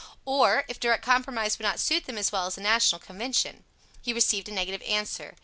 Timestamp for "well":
2.31-2.47